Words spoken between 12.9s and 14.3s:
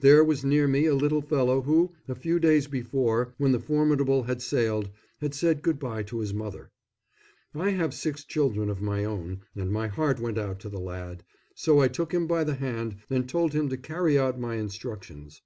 and told him to carry